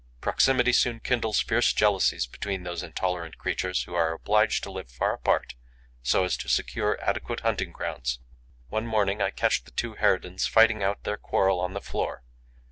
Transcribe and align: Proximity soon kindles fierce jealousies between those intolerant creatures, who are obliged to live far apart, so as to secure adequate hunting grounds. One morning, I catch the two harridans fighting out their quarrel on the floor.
Proximity 0.19 0.73
soon 0.73 0.99
kindles 0.99 1.41
fierce 1.41 1.73
jealousies 1.73 2.25
between 2.25 2.63
those 2.63 2.81
intolerant 2.81 3.37
creatures, 3.37 3.83
who 3.83 3.93
are 3.93 4.13
obliged 4.13 4.63
to 4.63 4.71
live 4.71 4.89
far 4.89 5.13
apart, 5.13 5.53
so 6.01 6.23
as 6.23 6.35
to 6.37 6.49
secure 6.49 6.99
adequate 7.03 7.41
hunting 7.41 7.71
grounds. 7.71 8.17
One 8.69 8.87
morning, 8.87 9.21
I 9.21 9.29
catch 9.29 9.63
the 9.63 9.69
two 9.69 9.93
harridans 9.97 10.47
fighting 10.47 10.81
out 10.81 11.03
their 11.03 11.17
quarrel 11.17 11.59
on 11.59 11.73
the 11.73 11.81
floor. 11.81 12.23